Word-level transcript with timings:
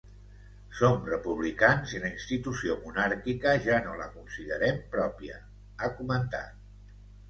Som 0.79 0.95
republicans 1.09 1.93
i 1.97 2.01
la 2.07 2.11
institució 2.15 2.79
monàrquica 2.87 3.55
ja 3.69 3.79
no 3.91 3.95
la 4.03 4.11
considerem 4.19 4.85
pròpia, 4.99 5.41
ha 5.83 5.97
comentat. 6.03 6.71